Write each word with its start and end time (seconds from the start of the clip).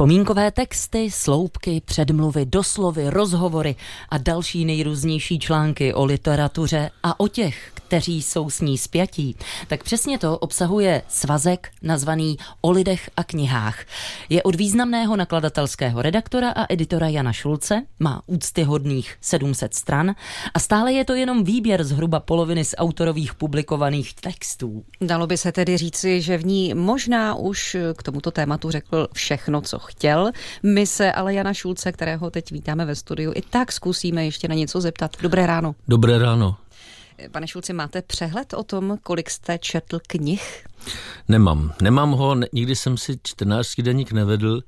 Vzpomínkové 0.00 0.50
texty, 0.50 1.10
sloupky, 1.10 1.82
předmluvy, 1.84 2.46
doslovy, 2.46 3.10
rozhovory 3.10 3.76
a 4.08 4.18
další 4.18 4.64
nejrůznější 4.64 5.38
články 5.38 5.94
o 5.94 6.04
literatuře 6.04 6.90
a 7.02 7.20
o 7.20 7.28
těch, 7.28 7.72
kteří 7.74 8.22
jsou 8.22 8.50
s 8.50 8.60
ní 8.60 8.78
spjatí, 8.78 9.36
tak 9.68 9.84
přesně 9.84 10.18
to 10.18 10.38
obsahuje 10.38 11.02
svazek 11.08 11.70
nazvaný 11.82 12.36
O 12.60 12.70
lidech 12.70 13.10
a 13.16 13.24
knihách. 13.24 13.84
Je 14.28 14.42
od 14.42 14.54
významného 14.54 15.16
nakladatelského 15.16 16.02
redaktora 16.02 16.50
a 16.50 16.72
editora 16.72 17.08
Jana 17.08 17.32
Šulce, 17.32 17.82
má 17.98 18.22
úctyhodných 18.26 19.16
700 19.20 19.74
stran 19.74 20.14
a 20.54 20.58
stále 20.58 20.92
je 20.92 21.04
to 21.04 21.14
jenom 21.14 21.44
výběr 21.44 21.84
zhruba 21.84 22.20
poloviny 22.20 22.64
z 22.64 22.74
autorových 22.78 23.34
publikovaných 23.34 24.14
textů. 24.14 24.84
Dalo 25.00 25.26
by 25.26 25.38
se 25.38 25.52
tedy 25.52 25.76
říci, 25.76 26.20
že 26.20 26.38
v 26.38 26.46
ní 26.46 26.74
možná 26.74 27.34
už 27.34 27.76
k 27.96 28.02
tomuto 28.02 28.30
tématu 28.30 28.70
řekl 28.70 29.08
všechno, 29.12 29.60
co 29.60 29.78
chtěl. 29.90 30.30
My 30.62 30.86
se 30.86 31.12
ale 31.12 31.34
Jana 31.34 31.54
Šulce, 31.54 31.92
kterého 31.92 32.30
teď 32.30 32.50
vítáme 32.52 32.84
ve 32.84 32.94
studiu, 32.94 33.32
i 33.34 33.42
tak 33.42 33.72
zkusíme 33.72 34.24
ještě 34.24 34.48
na 34.48 34.54
něco 34.54 34.80
zeptat. 34.80 35.16
Dobré 35.22 35.46
ráno. 35.46 35.74
Dobré 35.88 36.18
ráno. 36.18 36.56
Pane 37.32 37.48
Šulci, 37.48 37.72
máte 37.72 38.02
přehled 38.02 38.54
o 38.54 38.62
tom, 38.62 38.98
kolik 39.02 39.30
jste 39.30 39.58
četl 39.58 40.00
knih? 40.06 40.64
Nemám. 41.28 41.72
Nemám 41.82 42.10
ho, 42.10 42.36
nikdy 42.52 42.76
jsem 42.76 42.96
si 42.96 43.18
14 43.22 43.80
deník 43.80 44.12
nevedl, 44.12 44.60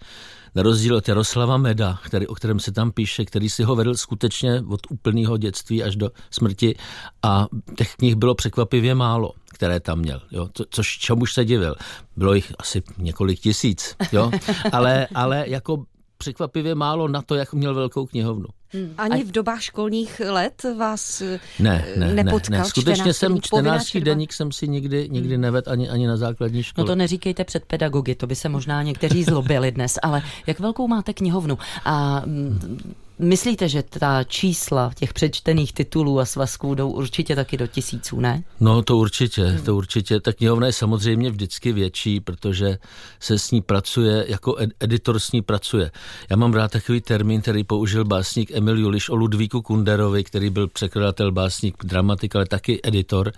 na 0.54 0.62
rozdíl 0.62 0.96
od 0.96 1.08
Jaroslava 1.08 1.56
Meda, 1.56 1.98
který, 2.04 2.26
o 2.26 2.34
kterém 2.34 2.60
se 2.60 2.72
tam 2.72 2.92
píše, 2.92 3.24
který 3.24 3.50
si 3.50 3.62
ho 3.62 3.76
vedl 3.76 3.94
skutečně 3.94 4.62
od 4.68 4.80
úplného 4.90 5.36
dětství 5.36 5.82
až 5.82 5.96
do 5.96 6.10
smrti 6.30 6.76
a 7.22 7.46
těch 7.76 7.96
knih 7.96 8.14
bylo 8.14 8.34
překvapivě 8.34 8.94
málo, 8.94 9.32
které 9.54 9.80
tam 9.80 9.98
měl, 9.98 10.20
jo, 10.30 10.48
co, 10.54 10.64
což 10.70 10.98
čemuž 10.98 11.32
se 11.34 11.44
divil. 11.44 11.74
Bylo 12.16 12.34
jich 12.34 12.52
asi 12.58 12.82
několik 12.98 13.40
tisíc, 13.40 13.96
jo, 14.12 14.30
ale, 14.72 15.06
ale 15.14 15.44
jako 15.48 15.84
překvapivě 16.18 16.74
málo 16.74 17.08
na 17.08 17.22
to, 17.22 17.34
jak 17.34 17.52
měl 17.52 17.74
velkou 17.74 18.06
knihovnu. 18.06 18.46
Hmm. 18.72 18.94
Ani 18.98 19.24
v 19.24 19.32
dobách 19.32 19.62
školních 19.62 20.20
let 20.20 20.66
vás 20.78 21.22
ne, 21.58 21.84
ne, 21.96 22.14
nepotkal 22.14 22.58
ne, 22.58 22.58
ne. 22.58 22.64
Skutečně 22.64 23.12
jsem 23.12 23.40
14 23.40 23.96
deník 23.96 24.32
jsem 24.32 24.52
si 24.52 24.68
nikdy, 24.68 25.08
nikdy 25.08 25.34
hmm. 25.34 25.42
neved 25.42 25.68
ani, 25.68 25.88
ani 25.88 26.06
na 26.06 26.16
základní 26.16 26.62
škole. 26.62 26.84
No 26.84 26.86
to 26.86 26.96
neříkejte 26.96 27.44
před 27.44 27.64
pedagogy, 27.64 28.14
to 28.14 28.26
by 28.26 28.34
se 28.36 28.48
možná 28.48 28.82
někteří 28.82 29.24
zlobili 29.24 29.72
dnes, 29.72 29.98
ale 30.02 30.22
jak 30.46 30.60
velkou 30.60 30.88
máte 30.88 31.12
knihovnu? 31.12 31.58
A 31.84 32.18
hmm. 32.18 32.94
Myslíte, 33.18 33.68
že 33.68 33.82
ta 33.82 34.24
čísla 34.24 34.90
těch 34.94 35.12
přečtených 35.12 35.72
titulů 35.72 36.20
a 36.20 36.24
svazků 36.24 36.74
jdou 36.74 36.90
určitě 36.90 37.36
taky 37.36 37.56
do 37.56 37.66
tisíců, 37.66 38.20
ne? 38.20 38.44
No 38.60 38.82
to 38.82 38.96
určitě, 38.96 39.60
to 39.64 39.76
určitě. 39.76 40.20
Ta 40.20 40.32
knihovna 40.32 40.66
je 40.66 40.72
samozřejmě 40.72 41.30
vždycky 41.30 41.72
větší, 41.72 42.20
protože 42.20 42.78
se 43.20 43.38
s 43.38 43.50
ní 43.50 43.62
pracuje, 43.62 44.24
jako 44.28 44.56
editor 44.80 45.18
s 45.18 45.32
ní 45.32 45.42
pracuje. 45.42 45.90
Já 46.30 46.36
mám 46.36 46.52
rád 46.52 46.70
takový 46.70 47.00
termín, 47.00 47.40
který 47.40 47.64
použil 47.64 48.04
básník 48.04 48.50
Emil 48.50 48.78
Juliš 48.78 49.08
o 49.08 49.16
Ludvíku 49.16 49.62
Kunderovi, 49.62 50.24
který 50.24 50.50
byl 50.50 50.68
překladatel, 50.68 51.32
básník, 51.32 51.84
dramatik, 51.84 52.36
ale 52.36 52.46
taky 52.46 52.80
editor. 52.82 53.32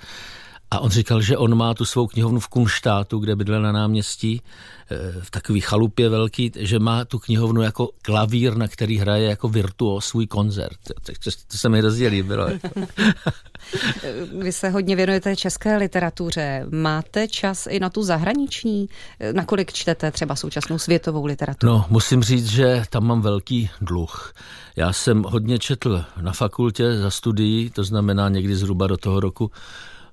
A 0.70 0.78
on 0.78 0.90
říkal, 0.90 1.20
že 1.22 1.36
on 1.36 1.54
má 1.54 1.74
tu 1.74 1.84
svou 1.84 2.06
knihovnu 2.06 2.40
v 2.40 2.48
Kunštátu, 2.48 3.18
kde 3.18 3.36
bydlel 3.36 3.62
na 3.62 3.72
náměstí, 3.72 4.42
eh, 4.90 5.20
v 5.20 5.30
takový 5.30 5.60
chalupě 5.60 6.08
velký, 6.08 6.52
že 6.56 6.78
má 6.78 7.04
tu 7.04 7.18
knihovnu 7.18 7.62
jako 7.62 7.88
klavír, 8.02 8.56
na 8.56 8.68
který 8.68 8.98
hraje 8.98 9.28
jako 9.28 9.48
virtuo 9.48 10.00
svůj 10.00 10.26
koncert. 10.26 10.78
To, 10.84 11.30
to 11.50 11.58
se 11.58 11.68
mi 11.68 11.78
hrozně 11.78 12.08
líbilo. 12.08 12.48
Vy 14.38 14.52
se 14.52 14.70
hodně 14.70 14.96
věnujete 14.96 15.36
české 15.36 15.76
literatuře. 15.76 16.66
Máte 16.70 17.28
čas 17.28 17.66
i 17.70 17.80
na 17.80 17.90
tu 17.90 18.02
zahraniční? 18.02 18.88
Nakolik 19.32 19.72
čtete 19.72 20.10
třeba 20.10 20.36
současnou 20.36 20.78
světovou 20.78 21.26
literaturu? 21.26 21.72
No, 21.72 21.86
musím 21.90 22.22
říct, 22.22 22.46
že 22.46 22.82
tam 22.90 23.06
mám 23.06 23.20
velký 23.20 23.70
dluh. 23.80 24.32
Já 24.76 24.92
jsem 24.92 25.22
hodně 25.22 25.58
četl 25.58 26.04
na 26.20 26.32
fakultě 26.32 26.98
za 26.98 27.10
studií, 27.10 27.70
to 27.70 27.84
znamená 27.84 28.28
někdy 28.28 28.56
zhruba 28.56 28.86
do 28.86 28.96
toho 28.96 29.20
roku 29.20 29.50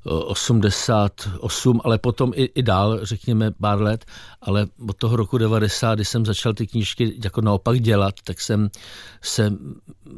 88, 0.05 1.81
ale 1.83 1.97
potom 1.97 2.31
i, 2.35 2.43
i 2.43 2.63
dál, 2.63 2.99
řekněme 3.05 3.51
pár 3.51 3.81
let, 3.81 4.05
ale 4.41 4.67
od 4.89 4.97
toho 4.97 5.15
roku 5.15 5.37
90, 5.37 5.95
kdy 5.95 6.05
jsem 6.05 6.25
začal 6.25 6.53
ty 6.53 6.67
knížky 6.67 7.17
jako 7.23 7.41
naopak 7.41 7.79
dělat, 7.79 8.15
tak 8.23 8.41
jsem 8.41 8.69
se 9.21 9.53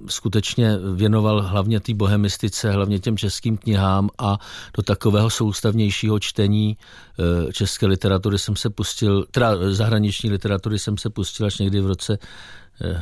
skutečně 0.08 0.78
věnoval 0.96 1.42
hlavně 1.42 1.80
té 1.80 1.94
bohemistice, 1.94 2.72
hlavně 2.72 3.00
těm 3.00 3.18
českým 3.18 3.58
knihám 3.58 4.10
a 4.18 4.38
do 4.78 4.84
takového 4.84 5.30
soustavnějšího 5.30 6.20
čtení 6.20 6.78
eh, 7.20 7.54
české 7.54 7.86
literatury 7.86 8.40
jsem 8.40 8.56
se 8.56 8.70
pustil, 8.70 9.26
teda 9.32 9.72
zahraniční 9.72 10.30
literatury 10.30 10.80
jsem 10.80 10.98
se 10.98 11.10
pustil 11.10 11.46
až 11.46 11.58
někdy 11.58 11.82
v 11.82 11.88
roce 11.88 12.18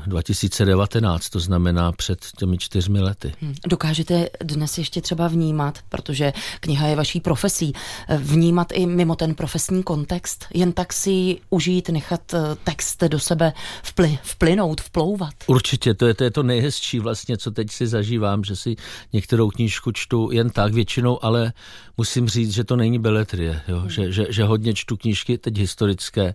2019, 0.07 1.29
to 1.29 1.39
znamená 1.39 1.91
před 1.91 2.19
těmi 2.37 2.57
čtyřmi 2.57 2.99
lety. 2.99 3.33
Hmm. 3.41 3.55
Dokážete 3.67 4.29
dnes 4.43 4.77
ještě 4.77 5.01
třeba 5.01 5.27
vnímat, 5.27 5.79
protože 5.89 6.33
kniha 6.59 6.87
je 6.87 6.95
vaší 6.95 7.19
profesí, 7.19 7.73
vnímat 8.17 8.67
i 8.73 8.85
mimo 8.85 9.15
ten 9.15 9.35
profesní 9.35 9.83
kontext, 9.83 10.45
jen 10.53 10.71
tak 10.71 10.93
si 10.93 11.37
užít, 11.49 11.89
nechat 11.89 12.33
eh, 12.33 12.55
text 12.63 13.03
do 13.03 13.19
sebe 13.19 13.53
vply, 13.83 14.19
vplynout, 14.23 14.81
vplouvat? 14.81 15.33
Určitě, 15.47 15.93
to 15.93 16.07
je, 16.07 16.13
to 16.13 16.23
je 16.23 16.31
to 16.31 16.43
nejhezčí 16.43 16.99
vlastně, 16.99 17.37
co 17.37 17.51
teď 17.51 17.71
si 17.71 17.87
zažívám, 17.87 18.43
že 18.43 18.55
si 18.55 18.75
některou 19.13 19.49
knížku 19.49 19.91
čtu 19.91 20.29
jen 20.31 20.49
tak 20.49 20.73
většinou, 20.73 21.25
ale 21.25 21.53
musím 21.97 22.29
říct, 22.29 22.51
že 22.51 22.63
to 22.63 22.75
není 22.75 22.99
beletrie, 22.99 23.61
jo? 23.67 23.79
Hmm. 23.79 23.89
Že, 23.89 24.11
že, 24.11 24.25
že 24.29 24.43
hodně 24.43 24.73
čtu 24.73 24.97
knížky 24.97 25.37
teď 25.37 25.57
historické 25.57 26.33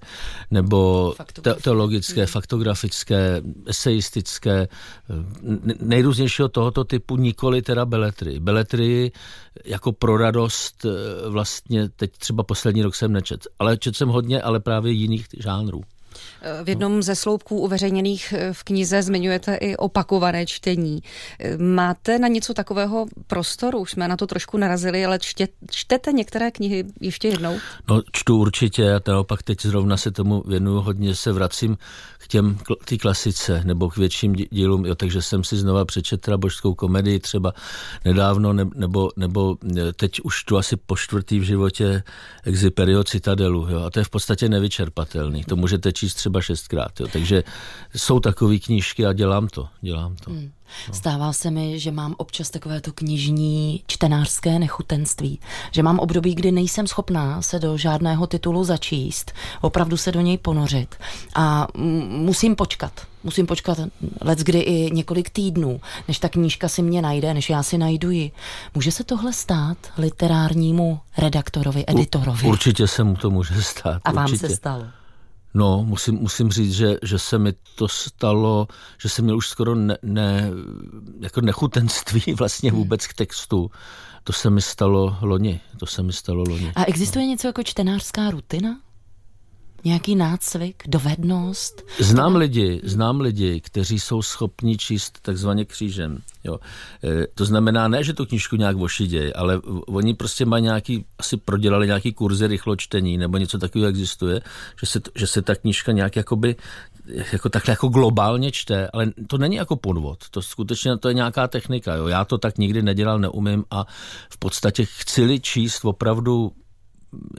nebo 0.51 1.15
te, 1.43 1.55
teologické, 1.55 2.21
hmm. 2.21 2.27
faktografické, 2.27 3.25
eseistické, 3.66 4.69
nejrůznějšího 5.81 6.48
tohoto 6.48 6.84
typu, 6.84 7.16
nikoli 7.16 7.62
teda 7.62 7.87
beletry. 7.87 8.41
Beletry 8.41 9.12
jako 9.64 9.92
pro 9.92 10.16
radost 10.16 10.84
eh, 10.84 11.28
vlastně 11.28 11.88
teď 11.88 12.12
třeba 12.19 12.42
poslední 12.42 12.82
rok 12.82 12.94
jsem 12.94 13.12
nečet, 13.12 13.47
ale 13.59 13.76
čet 13.76 13.97
jsem 13.97 14.09
hodně, 14.09 14.42
ale 14.42 14.60
právě 14.60 14.92
jiných 14.92 15.26
žánrů. 15.38 15.82
V 16.64 16.69
jednom 16.69 17.03
ze 17.03 17.14
sloupků 17.14 17.60
uveřejněných 17.60 18.32
eh, 18.32 18.53
v 18.53 18.64
knize 18.64 19.03
zmiňujete 19.03 19.54
i 19.54 19.76
opakované 19.76 20.47
čtení. 20.47 21.03
Eh, 21.41 21.58
máte 21.58 22.19
na 22.19 22.28
něco 22.28 22.54
takového 22.54 23.06
prostoru? 23.26 23.78
Už 23.78 23.91
jsme 23.91 24.08
na 24.08 24.16
to 24.16 24.26
trošku 24.26 24.56
narazili, 24.56 25.06
ale 25.06 25.19
čtě, 25.19 25.48
čtete 25.70 26.12
některé 26.12 26.50
knihy 26.50 26.84
ještě 27.00 27.28
jednou? 27.28 27.58
No, 27.88 28.03
čtu 28.12 28.38
určitě 28.38 28.94
a 28.94 29.00
naopak 29.08 29.43
teď 29.43 29.62
zrovna 29.62 29.97
se 29.97 30.10
tomu 30.10 30.43
věnuju 30.47 30.81
hodně, 30.81 31.14
se 31.14 31.32
vracím 31.32 31.78
těm 32.26 32.59
ty 32.84 32.98
klasice 32.98 33.62
nebo 33.64 33.91
k 33.91 33.97
větším 33.97 34.32
dílům, 34.32 34.87
jo, 34.87 34.94
takže 34.94 35.22
jsem 35.22 35.44
si 35.44 35.56
znova 35.56 35.84
přečetl 35.84 36.38
božskou 36.38 36.75
komedii 36.75 37.19
třeba 37.19 37.53
nedávno, 38.04 38.53
ne, 38.53 38.64
nebo, 38.75 39.10
nebo 39.16 39.56
eh, 39.78 39.92
teď 39.92 40.20
už 40.20 40.44
tu 40.44 40.59
asi 40.59 40.76
po 40.76 40.97
čtvrtý 40.97 41.38
v 41.38 41.42
životě 41.42 42.03
Exiperio 42.44 43.04
Citadelu, 43.04 43.69
jo, 43.70 43.82
a 43.82 43.91
to 43.91 43.98
je 43.98 44.04
v 44.04 44.10
podstatě 44.10 44.48
nevyčerpatelný. 44.48 45.44
To 45.44 45.56
můžete 45.56 45.92
číst 45.92 46.14
třeba 46.14 46.41
šestkrát. 46.41 47.00
Jo. 47.00 47.06
Takže 47.12 47.44
jsou 47.97 48.20
takové 48.20 48.58
knížky 48.58 49.06
a 49.06 49.12
dělám 49.12 49.48
to. 49.48 49.69
Dělám 49.81 50.16
to. 50.16 50.31
Hmm. 50.31 50.50
No. 50.88 50.94
Stává 50.94 51.32
se 51.32 51.50
mi, 51.50 51.81
že 51.81 51.91
mám 51.91 52.15
občas 52.19 52.50
takové 52.50 52.81
to 52.81 52.93
knižní 52.93 53.82
čtenářské 53.87 54.59
nechutenství, 54.59 55.41
že 55.71 55.82
mám 55.82 55.99
období, 55.99 56.34
kdy 56.34 56.53
nejsem 56.53 56.87
schopná 56.87 57.43
se 57.43 57.59
do 57.59 57.77
žádného 57.77 58.27
titulu 58.27 58.65
začíst, 58.65 59.32
opravdu 59.60 59.97
se 59.97 60.12
do 60.12 60.21
něj 60.21 60.38
ponořit 60.38 60.94
a 61.34 61.66
musím 62.09 62.56
počkat. 62.56 62.93
Musím 63.25 63.47
počkat 63.47 63.78
let 64.21 64.38
kdy 64.38 64.59
i 64.59 64.91
několik 64.91 65.31
týdnů, 65.31 65.81
než 66.09 66.19
ta 66.19 66.28
knížka 66.28 66.69
si 66.69 66.82
mě 66.82 67.03
najde, 67.03 67.34
než 67.34 67.50
já 67.50 67.62
si 67.62 67.78
najdu 67.78 68.10
ji. 68.10 68.31
Může 68.75 68.93
se 68.93 69.05
tohle 69.05 69.32
stát 69.32 69.78
literárnímu 69.99 71.00
redaktorovi, 71.19 71.84
editorovi? 71.87 72.49
Určitě 72.49 72.87
se 72.87 73.05
mu 73.05 73.16
to 73.16 73.31
může 73.31 73.62
stát. 73.62 74.03
A 74.05 74.12
vám 74.12 74.25
určitě. 74.25 74.49
se 74.49 74.56
stalo? 74.56 74.84
No, 75.56 75.84
musím, 75.87 76.15
musím 76.15 76.50
říct, 76.50 76.75
že, 76.75 76.97
že 77.03 77.19
se 77.19 77.39
mi 77.39 77.53
to 77.75 77.89
stalo, 77.89 78.69
že 79.00 79.08
jsem 79.08 79.25
měl 79.25 79.37
už 79.37 79.49
skoro 79.49 79.75
ne, 79.75 79.99
ne, 80.03 80.50
jako 81.20 81.41
nechutenství 81.41 82.35
vlastně 82.38 82.70
hmm. 82.70 82.79
vůbec 82.79 83.06
k 83.06 83.14
textu. 83.14 83.70
To 84.25 84.32
se 84.32 84.50
mi 84.50 84.62
stalo 84.62 85.17
loni. 85.20 85.61
To 85.79 85.87
se 85.87 86.03
mi 86.03 86.12
stalo 86.12 86.44
loni. 86.49 86.73
A 86.75 86.85
existuje 86.85 87.25
no. 87.25 87.31
něco 87.31 87.47
jako 87.47 87.62
čtenářská 87.62 88.31
rutina? 88.31 88.81
Nějaký 89.87 90.15
nácvik, 90.17 90.83
dovednost? 90.87 91.83
Znám 91.99 92.33
to... 92.33 92.38
lidi, 92.38 92.81
znám 92.85 93.21
lidi, 93.21 93.61
kteří 93.61 94.00
jsou 94.00 94.23
schopni 94.23 94.77
číst 94.77 95.19
takzvaně 95.23 95.65
křížem. 95.65 96.19
Jo. 96.44 96.59
E, 97.05 97.27
to 97.35 97.44
znamená 97.44 97.88
ne, 97.88 98.05
že 98.05 98.12
tu 98.12 98.27
knižku 98.27 98.56
nějak 98.56 98.77
vošidějí, 98.77 99.33
ale 99.33 99.61
oni 99.87 100.15
prostě 100.15 100.44
mají 100.44 100.62
nějaký, 100.62 101.05
asi 101.19 101.37
prodělali 101.37 101.87
nějaký 101.87 102.12
kurzy 102.12 102.47
rychločtení 102.47 103.19
nebo 103.19 103.38
něco 103.38 103.59
takového 103.59 103.88
existuje, 103.88 104.41
že 104.81 104.87
se, 104.87 105.00
že 105.15 105.27
se 105.27 105.43
ta 105.43 105.55
knižka 105.55 105.93
nějak 105.93 106.17
jakoby 106.17 106.56
jako 107.32 107.49
takhle 107.49 107.73
jako 107.73 107.89
globálně 107.89 108.53
čte, 108.53 108.89
ale 108.93 109.12
to 109.27 109.39
není 109.39 109.56
jako 109.56 109.77
podvod, 109.77 110.19
to 110.31 110.43
skutečně 110.43 110.99
to 110.99 111.09
je 111.09 111.15
nějaká 111.15 111.49
technika, 111.49 111.94
jo. 111.94 112.06
já 112.06 112.25
to 112.25 112.39
tak 112.39 112.59
nikdy 112.59 112.82
nedělal, 112.82 113.19
neumím 113.19 113.65
a 113.71 113.87
v 114.31 114.39
podstatě 114.39 114.85
chci-li 114.85 115.41
číst 115.41 115.85
opravdu 115.85 116.53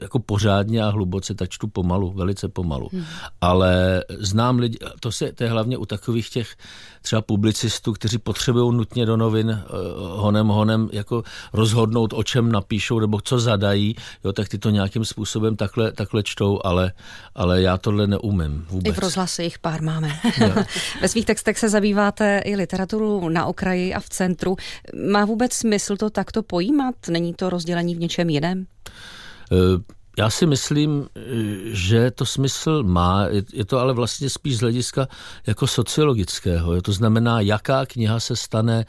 jako 0.00 0.18
pořádně 0.18 0.82
a 0.82 0.88
hluboce, 0.88 1.34
tak 1.34 1.50
čtu 1.50 1.66
pomalu, 1.66 2.12
velice 2.12 2.48
pomalu. 2.48 2.88
Hmm. 2.92 3.04
Ale 3.40 4.04
znám 4.18 4.58
lidi, 4.58 4.78
to, 5.00 5.12
se, 5.12 5.32
to 5.32 5.44
je 5.44 5.50
hlavně 5.50 5.76
u 5.76 5.86
takových 5.86 6.30
těch 6.30 6.56
třeba 7.02 7.22
publicistů, 7.22 7.92
kteří 7.92 8.18
potřebují 8.18 8.76
nutně 8.76 9.06
do 9.06 9.16
novin 9.16 9.50
uh, 9.50 10.20
honem 10.20 10.46
honem 10.46 10.88
jako 10.92 11.22
rozhodnout, 11.52 12.12
o 12.12 12.22
čem 12.22 12.52
napíšou 12.52 13.00
nebo 13.00 13.20
co 13.20 13.38
zadají, 13.38 13.96
jo, 14.24 14.32
tak 14.32 14.48
ty 14.48 14.58
to 14.58 14.70
nějakým 14.70 15.04
způsobem 15.04 15.56
takhle, 15.56 15.92
takhle 15.92 16.22
čtou, 16.22 16.60
ale, 16.64 16.92
ale 17.34 17.62
já 17.62 17.78
tohle 17.78 18.06
neumím 18.06 18.66
vůbec. 18.70 18.96
I 18.96 18.96
v 18.96 18.98
rozhlase 18.98 19.44
jich 19.44 19.58
pár 19.58 19.82
máme. 19.82 20.20
Ve 21.02 21.08
svých 21.08 21.26
textech 21.26 21.58
se 21.58 21.68
zabýváte 21.68 22.42
i 22.44 22.56
literaturu 22.56 23.28
na 23.28 23.46
okraji 23.46 23.94
a 23.94 24.00
v 24.00 24.08
centru. 24.08 24.56
Má 25.10 25.24
vůbec 25.24 25.52
smysl 25.52 25.96
to 25.96 26.10
takto 26.10 26.42
pojímat? 26.42 26.94
Není 27.10 27.34
to 27.34 27.50
rozdělení 27.50 27.94
v 27.94 27.98
něčem 27.98 28.30
jiném? 28.30 28.66
Eh, 29.52 29.56
já 30.18 30.30
si 30.30 30.46
myslím, 30.46 31.08
eh, 31.16 31.20
že 31.64 32.10
to 32.10 32.26
smysl 32.26 32.82
má, 32.82 33.26
je 33.52 33.64
to 33.64 33.78
ale 33.78 33.94
vlastně 33.94 34.30
spíš 34.30 34.56
z 34.56 34.60
hlediska 34.60 35.08
jako 35.46 35.66
sociologického. 35.66 36.82
To 36.82 36.92
znamená, 36.92 37.40
jaká 37.40 37.86
kniha 37.86 38.20
se 38.20 38.36
stane 38.36 38.86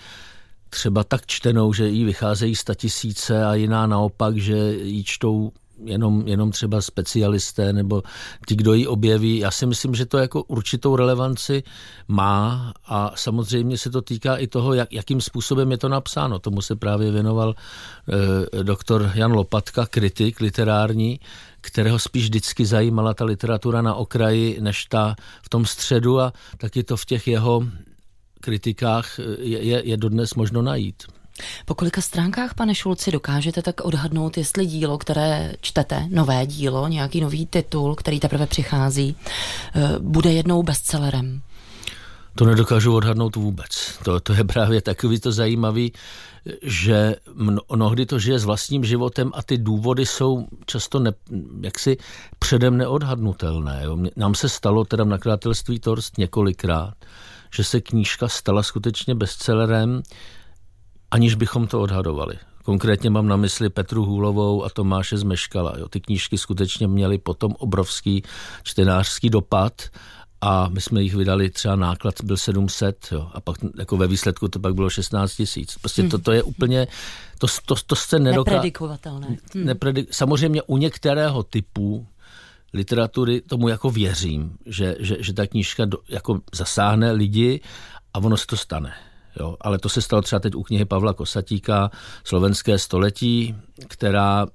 třeba 0.70 1.04
tak 1.04 1.26
čtenou, 1.26 1.74
že 1.74 1.88
jí 1.88 2.06
vycházejí 2.06 2.56
statisíce 2.56 3.46
a 3.46 3.54
jiná 3.54 3.88
naopak, 3.88 4.38
že 4.38 4.74
ji 4.74 5.04
čtou 5.04 5.52
jenom, 5.84 6.28
jenom 6.28 6.52
třeba 6.52 6.82
specialisté 6.82 7.74
nebo 7.74 8.04
ti, 8.48 8.56
kdo 8.56 8.74
ji 8.74 8.88
objeví. 8.88 9.38
Já 9.38 9.52
si 9.52 9.66
myslím, 9.66 9.96
že 9.96 10.06
to 10.06 10.18
jako 10.18 10.44
určitou 10.44 10.96
relevanci 10.96 11.64
má 12.08 12.74
a 12.86 13.12
samozřejmě 13.16 13.78
se 13.78 13.90
to 13.90 14.02
týká 14.02 14.36
i 14.36 14.48
toho, 14.48 14.74
jak, 14.74 14.94
jakým 14.94 15.22
způsobem 15.22 15.72
je 15.72 15.78
to 15.78 15.90
napsáno. 15.90 16.40
Tomu 16.40 16.62
se 16.62 16.76
právě 16.76 17.12
věnoval 17.12 17.56
eh, 17.56 18.64
doktor 18.64 19.12
Jan 19.16 19.32
Lopatka, 19.32 19.86
kritik 19.86 20.40
literární, 20.40 21.20
kterého 21.62 22.00
spíš 22.00 22.24
vždycky 22.24 22.66
zajímala 22.66 23.14
ta 23.14 23.26
literatura 23.26 23.82
na 23.82 23.96
okraji, 23.96 24.58
než 24.62 24.86
ta 24.86 25.16
v 25.42 25.50
tom 25.50 25.66
středu 25.66 26.20
a 26.20 26.34
taky 26.58 26.84
to 26.84 26.98
v 26.98 27.06
těch 27.06 27.28
jeho 27.28 27.64
kritikách 28.42 29.20
je, 29.40 29.64
je, 29.64 29.82
je 29.86 29.98
dodnes 29.98 30.36
možno 30.36 30.62
najít. 30.62 31.04
Po 31.66 31.76
kolika 31.76 32.02
stránkách, 32.02 32.54
pane 32.54 32.76
Šulci, 32.76 33.12
dokážete 33.12 33.62
tak 33.62 33.82
odhadnout, 33.82 34.38
jestli 34.38 34.66
dílo, 34.66 34.98
které 34.98 35.54
čtete, 35.62 36.08
nové 36.10 36.46
dílo, 36.46 36.88
nějaký 36.88 37.22
nový 37.22 37.46
titul, 37.46 37.96
který 37.96 38.20
teprve 38.20 38.48
přichází, 38.48 39.16
eh, 39.76 40.00
bude 40.00 40.34
jednou 40.34 40.64
bestsellerem? 40.64 41.42
To 42.36 42.46
nedokážu 42.46 42.96
odhadnout 42.96 43.36
vůbec. 43.36 44.00
To, 44.04 44.20
to 44.20 44.34
je 44.34 44.44
právě 44.44 44.82
takový 44.82 45.20
to 45.20 45.32
zajímavý, 45.32 45.94
že 46.64 47.16
mnohdy 47.76 48.06
to 48.06 48.20
žije 48.20 48.40
s 48.40 48.46
vlastním 48.46 48.84
životem 48.84 49.32
a 49.34 49.44
ty 49.44 49.58
důvody 49.58 50.06
jsou 50.06 50.48
často 50.66 51.00
ne, 51.00 51.12
jaksi 51.62 51.98
předem 52.40 52.78
neodhadnutelné. 52.78 53.82
Jo. 53.84 53.98
Nám 54.16 54.36
se 54.36 54.50
stalo 54.50 54.86
teda 54.86 55.04
v 55.04 55.08
nakladatelství 55.08 55.80
Torst 55.80 56.18
několikrát, 56.18 56.94
že 57.54 57.64
se 57.64 57.82
knížka 57.82 58.28
stala 58.28 58.64
skutečně 58.64 59.16
bestsellerem 59.16 60.02
aniž 61.12 61.36
bychom 61.36 61.68
to 61.68 61.82
odhadovali. 61.82 62.36
Konkrétně 62.64 63.10
mám 63.10 63.28
na 63.28 63.38
mysli 63.38 63.70
Petru 63.70 64.06
Hůlovou 64.06 64.64
a 64.64 64.70
Tomáše 64.70 65.18
Zmeškala. 65.18 65.74
Jo. 65.78 65.90
Ty 65.90 66.00
knížky 66.00 66.38
skutečně 66.38 66.88
měly 66.88 67.18
potom 67.18 67.56
obrovský 67.60 68.24
čtenářský 68.64 69.30
dopad 69.30 69.82
a 70.42 70.70
my 70.70 70.82
jsme 70.82 71.02
jich 71.02 71.16
vydali, 71.16 71.50
třeba 71.50 71.76
náklad 71.76 72.16
byl 72.24 72.38
700 72.38 73.08
jo, 73.12 73.30
a 73.34 73.42
pak 73.42 73.56
jako 73.80 73.98
ve 73.98 74.08
výsledku 74.08 74.48
to 74.48 74.60
pak 74.60 74.74
bylo 74.74 74.90
16 74.90 75.36
tisíc. 75.36 75.78
Prostě 75.78 76.04
to, 76.04 76.20
to 76.20 76.32
je 76.32 76.44
úplně, 76.44 76.88
to, 77.38 77.48
to, 77.66 77.76
to 77.86 77.96
se 77.96 78.20
nedoká... 78.20 78.52
Nepredikovatelné. 78.52 79.28
Hmm. 79.54 79.66
Nepredik... 79.66 80.14
Samozřejmě 80.14 80.62
u 80.62 80.78
některého 80.78 81.44
typu 81.44 82.08
literatury 82.74 83.42
tomu 83.42 83.68
jako 83.68 83.90
věřím, 83.90 84.58
že, 84.66 84.96
že, 85.00 85.18
že 85.20 85.34
ta 85.34 85.48
knížka 85.48 85.86
do, 85.86 85.98
jako 86.10 86.40
zasáhne 86.54 87.12
lidi 87.12 87.62
a 88.14 88.20
ono 88.20 88.38
se 88.38 88.48
to 88.48 88.58
stane. 88.58 88.94
Jo, 89.40 89.56
ale 89.62 89.80
to 89.80 89.90
se 89.90 90.02
stalo 90.02 90.22
třeba 90.22 90.40
teď 90.40 90.56
u 90.56 90.64
knihy 90.64 90.86
Pavla 90.86 91.14
Kosatíka 91.14 91.92
Slovenské 92.24 92.78
století, 92.78 93.56
která 93.88 94.48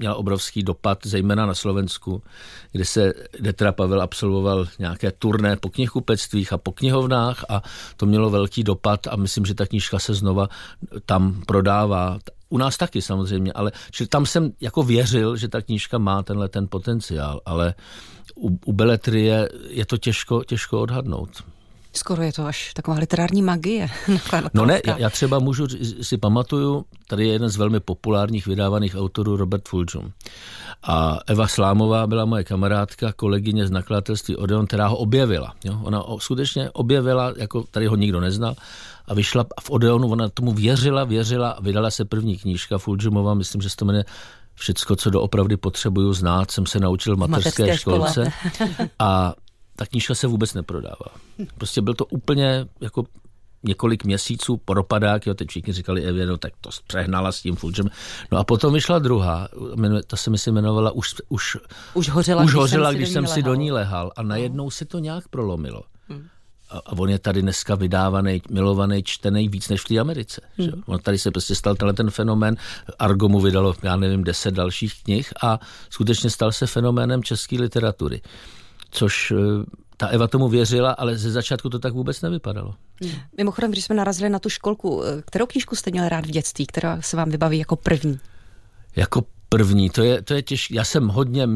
měla 0.00 0.14
obrovský 0.14 0.62
dopad, 0.62 0.98
zejména 1.04 1.46
na 1.46 1.54
Slovensku, 1.54 2.22
kde 2.72 2.84
se, 2.84 3.12
kde 3.38 3.52
teda 3.52 3.72
Pavel 3.72 4.02
absolvoval 4.02 4.66
nějaké 4.78 5.12
turné 5.12 5.56
po 5.56 5.68
knihkupectvích 5.68 6.52
a 6.52 6.58
po 6.58 6.72
knihovnách 6.72 7.44
a 7.48 7.62
to 7.96 8.06
mělo 8.06 8.30
velký 8.30 8.64
dopad 8.64 9.06
a 9.06 9.16
myslím, 9.16 9.46
že 9.46 9.54
ta 9.54 9.66
knížka 9.66 9.98
se 9.98 10.14
znova 10.14 10.48
tam 11.06 11.42
prodává. 11.46 12.18
U 12.48 12.58
nás 12.58 12.76
taky 12.76 13.02
samozřejmě, 13.02 13.52
ale 13.52 13.72
čili 13.90 14.08
tam 14.08 14.26
jsem 14.26 14.52
jako 14.60 14.82
věřil, 14.82 15.36
že 15.36 15.48
ta 15.48 15.60
knížka 15.62 15.98
má 15.98 16.22
tenhle 16.22 16.48
ten 16.48 16.68
potenciál, 16.68 17.40
ale 17.44 17.74
u, 18.36 18.58
u 18.66 18.72
beletrie 18.72 19.48
je 19.68 19.86
to 19.86 19.96
těžko, 19.96 20.44
těžko 20.44 20.80
odhadnout. 20.80 21.30
Skoro 21.92 22.22
je 22.22 22.32
to 22.32 22.46
až 22.46 22.74
taková 22.74 22.96
literární 22.96 23.42
magie. 23.42 23.88
no 24.54 24.66
ne, 24.66 24.80
já, 24.86 24.98
já 24.98 25.10
třeba 25.10 25.38
můžu, 25.38 25.66
si 26.02 26.18
pamatuju, 26.18 26.84
tady 27.08 27.26
je 27.26 27.32
jeden 27.32 27.48
z 27.48 27.56
velmi 27.56 27.80
populárních 27.80 28.46
vydávaných 28.46 28.96
autorů 28.96 29.36
Robert 29.36 29.68
Fulžum. 29.68 30.12
A 30.82 31.18
Eva 31.26 31.46
Slámová 31.46 32.06
byla 32.06 32.24
moje 32.24 32.44
kamarádka, 32.44 33.12
kolegyně 33.12 33.66
z 33.66 33.70
nakladatelství 33.70 34.36
Odeon, 34.36 34.66
která 34.66 34.86
ho 34.86 34.96
objevila. 34.96 35.54
Jo? 35.64 35.78
Ona 35.82 35.98
ho 35.98 36.20
skutečně 36.20 36.70
objevila, 36.70 37.32
jako 37.36 37.64
tady 37.70 37.86
ho 37.86 37.96
nikdo 37.96 38.20
neznal, 38.20 38.54
a 39.06 39.14
vyšla 39.14 39.44
v 39.60 39.70
Odeonu, 39.70 40.10
ona 40.10 40.28
tomu 40.28 40.52
věřila, 40.52 41.04
věřila 41.04 41.50
a 41.50 41.60
vydala 41.60 41.90
se 41.90 42.04
první 42.04 42.38
knížka 42.38 42.78
Fulžumova, 42.78 43.34
myslím, 43.34 43.62
že 43.62 43.70
se 43.70 43.76
to 43.76 43.84
jmenuje 43.84 44.04
Všecko, 44.54 44.96
co 44.96 45.10
doopravdy 45.10 45.56
potřebuju 45.56 46.12
znát, 46.12 46.50
jsem 46.50 46.66
se 46.66 46.80
naučil 46.80 47.16
v 47.16 47.18
mateřské, 47.18 47.62
mateřské 47.62 47.78
školce. 47.78 48.32
A 48.98 49.34
ta 49.80 49.86
knížka 49.86 50.14
se 50.14 50.26
vůbec 50.26 50.54
neprodává. 50.54 51.08
Prostě 51.58 51.82
byl 51.82 51.94
to 51.94 52.04
úplně 52.04 52.66
jako 52.80 53.04
několik 53.62 54.04
měsíců 54.04 54.56
propadák, 54.56 55.26
jo, 55.26 55.34
teď 55.34 55.48
všichni 55.48 55.72
říkali, 55.72 56.02
Evě, 56.02 56.26
no 56.26 56.36
tak 56.36 56.52
to 56.60 56.70
přehnala 56.86 57.32
s 57.32 57.40
tím 57.40 57.56
Fulgem. 57.56 57.90
No 58.32 58.38
a 58.38 58.44
potom 58.44 58.74
vyšla 58.74 58.98
druhá, 58.98 59.48
ta 60.06 60.16
se 60.16 60.30
mi 60.30 60.38
si 60.38 60.50
jmenovala 60.50 60.90
Už, 60.90 61.14
už, 61.28 61.56
už 61.94 62.08
hořela, 62.08 62.42
už 62.42 62.54
hořela 62.54 62.92
když, 62.92 63.08
jsem, 63.08 63.24
když 63.24 63.30
jsem 63.30 63.34
si 63.34 63.42
do 63.42 63.54
ní 63.54 63.72
lehal 63.72 64.12
a 64.16 64.22
najednou 64.22 64.64
no. 64.64 64.70
si 64.70 64.84
to 64.84 64.98
nějak 64.98 65.28
prolomilo. 65.28 65.82
Hmm. 66.08 66.26
A, 66.70 66.78
a 66.78 66.92
on 66.92 67.10
je 67.10 67.18
tady 67.18 67.42
dneska 67.42 67.74
vydávaný, 67.74 68.42
milovaný, 68.50 69.02
čtený 69.02 69.48
víc 69.48 69.68
než 69.68 69.80
v 69.80 69.88
té 69.88 69.98
Americe. 69.98 70.40
Hmm. 70.58 70.66
Že? 70.66 70.72
On 70.86 70.98
tady 70.98 71.18
se 71.18 71.30
prostě 71.30 71.54
stal 71.54 71.74
tenhle 71.74 71.92
ten 71.92 72.10
fenomén. 72.10 72.56
Argo 72.98 73.28
mu 73.28 73.40
vydalo, 73.40 73.74
já 73.82 73.96
nevím, 73.96 74.24
deset 74.24 74.54
dalších 74.54 75.02
knih 75.02 75.32
a 75.42 75.60
skutečně 75.90 76.30
stal 76.30 76.52
se 76.52 76.66
fenoménem 76.66 77.22
české 77.22 77.56
literatury 77.56 78.22
což 78.90 79.30
eh, 79.30 79.36
ta 79.96 80.06
Eva 80.06 80.28
tomu 80.28 80.48
věřila, 80.48 80.92
ale 80.92 81.18
ze 81.18 81.30
začátku 81.30 81.68
to 81.68 81.78
tak 81.78 81.92
vůbec 81.92 82.22
nevypadalo. 82.22 82.74
Hmm. 83.02 83.12
Mimochodem, 83.36 83.70
když 83.70 83.84
jsme 83.84 83.94
narazili 83.94 84.30
na 84.30 84.38
tu 84.38 84.48
školku, 84.48 85.02
eh, 85.04 85.22
kterou 85.22 85.46
knížku 85.46 85.76
jste 85.76 85.90
měl 85.90 86.08
rád 86.08 86.26
v 86.26 86.30
dětství, 86.30 86.66
která 86.66 87.02
se 87.02 87.16
vám 87.16 87.30
vybaví 87.30 87.58
jako 87.58 87.76
první? 87.76 88.18
Jako 88.96 89.22
první, 89.48 89.90
to 89.90 90.02
je, 90.02 90.22
to 90.22 90.34
je 90.34 90.42
těžké. 90.42 90.74
Já 90.74 90.84
jsem 90.84 91.08
hodně 91.08 91.46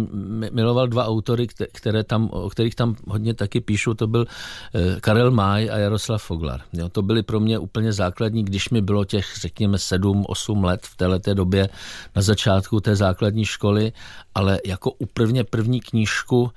miloval 0.50 0.88
dva 0.88 1.06
autory, 1.06 1.46
které 1.72 2.04
tam, 2.04 2.28
o 2.32 2.50
kterých 2.50 2.74
tam 2.74 2.96
hodně 3.06 3.34
taky 3.34 3.60
píšu, 3.60 3.94
to 3.94 4.06
byl 4.06 4.26
eh, 4.74 5.00
Karel 5.00 5.30
Máj 5.30 5.70
a 5.70 5.76
Jaroslav 5.78 6.22
Foglar. 6.22 6.60
Jo, 6.72 6.88
to 6.88 7.02
byly 7.02 7.22
pro 7.22 7.40
mě 7.40 7.58
úplně 7.58 7.92
základní, 7.92 8.44
když 8.44 8.70
mi 8.70 8.82
bylo 8.82 9.04
těch, 9.04 9.26
řekněme, 9.40 9.76
7-8 9.76 10.64
let 10.64 10.80
v 10.82 10.96
této 10.96 11.34
době 11.34 11.68
na 12.16 12.22
začátku 12.22 12.80
té 12.80 12.96
základní 12.96 13.44
školy, 13.44 13.92
ale 14.34 14.60
jako 14.66 14.90
úplně 14.90 15.44
první 15.44 15.80
knížku, 15.80 16.50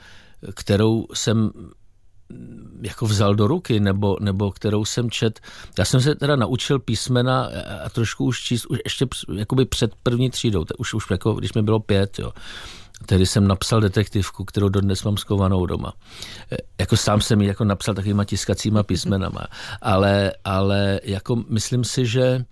kterou 0.55 1.05
jsem 1.13 1.51
jako 2.81 3.05
vzal 3.05 3.35
do 3.35 3.47
ruky, 3.47 3.79
nebo, 3.79 4.17
nebo 4.21 4.51
kterou 4.51 4.85
jsem 4.85 5.11
čet. 5.11 5.39
Já 5.79 5.85
jsem 5.85 6.01
se 6.01 6.15
teda 6.15 6.35
naučil 6.35 6.79
písmena 6.79 7.49
a 7.85 7.89
trošku 7.89 8.25
už 8.25 8.41
číst, 8.41 8.65
už 8.65 8.79
ještě 8.83 9.07
jakoby 9.35 9.65
před 9.65 9.91
první 10.03 10.29
třídou, 10.29 10.65
už, 10.77 10.93
už 10.93 11.05
jako, 11.11 11.33
když 11.33 11.53
mi 11.53 11.61
bylo 11.61 11.79
pět, 11.79 12.19
jo. 12.19 12.33
Tedy 13.05 13.25
jsem 13.25 13.47
napsal 13.47 13.81
detektivku, 13.81 14.45
kterou 14.45 14.69
dodnes 14.69 15.03
mám 15.03 15.17
skovanou 15.17 15.65
doma. 15.65 15.93
E, 16.51 16.57
jako 16.79 16.97
sám 16.97 17.21
jsem 17.21 17.41
ji 17.41 17.47
jako 17.47 17.63
napsal 17.63 17.95
takovýma 17.95 18.25
tiskacíma 18.25 18.83
písmenama, 18.83 19.47
ale, 19.81 20.33
ale 20.43 20.99
jako 21.03 21.43
myslím 21.49 21.83
si, 21.83 22.05
že 22.05 22.45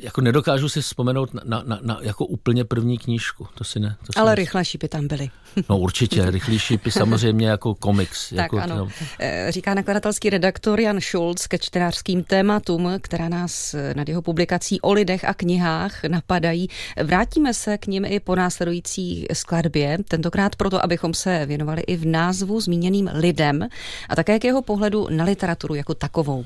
jako 0.00 0.20
nedokážu 0.20 0.68
si 0.68 0.82
vzpomenout 0.82 1.34
na, 1.34 1.42
na, 1.44 1.62
na, 1.66 1.78
na 1.82 1.98
jako 2.02 2.26
úplně 2.26 2.64
první 2.64 2.98
knížku. 2.98 3.48
To 3.54 3.64
si 3.64 3.80
ne. 3.80 3.96
To 4.06 4.20
Ale 4.20 4.32
si 4.32 4.34
rychlé 4.34 4.64
šípy 4.64 4.88
tam 4.88 5.08
byly. 5.08 5.30
No 5.68 5.78
určitě, 5.78 6.30
rychlé 6.30 6.58
šípy 6.58 6.90
samozřejmě 6.90 7.48
jako 7.48 7.74
komiks. 7.74 8.32
Tak 8.36 8.42
jako, 8.42 8.58
ano. 8.58 8.76
No. 8.76 8.88
Říká 9.48 9.74
nakladatelský 9.74 10.30
redaktor 10.30 10.80
Jan 10.80 11.00
Schulz 11.00 11.46
ke 11.46 11.58
čtenářským 11.58 12.24
tématům, 12.24 12.90
která 13.00 13.28
nás 13.28 13.74
eh, 13.74 13.94
nad 13.94 14.08
jeho 14.08 14.22
publikací 14.22 14.80
o 14.80 14.92
lidech 14.92 15.24
a 15.24 15.34
knihách 15.34 16.04
napadají. 16.04 16.68
Vrátíme 17.02 17.54
se 17.54 17.78
k 17.78 17.86
ním 17.86 18.04
i 18.04 18.20
po 18.20 18.34
následující 18.34 19.26
skladbě, 19.32 19.98
tentokrát 20.08 20.56
proto, 20.56 20.84
abychom 20.84 21.14
se 21.14 21.46
věnovali 21.46 21.82
i 21.82 21.96
v 21.96 22.06
názvu 22.06 22.60
zmíněným 22.60 23.10
lidem 23.14 23.68
a 24.08 24.16
také 24.16 24.38
k 24.38 24.44
jeho 24.44 24.62
pohledu 24.62 25.06
na 25.10 25.24
literaturu 25.24 25.74
jako 25.74 25.94
takovou. 25.94 26.44